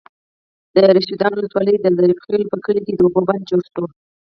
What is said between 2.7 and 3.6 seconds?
کې د اوبو بند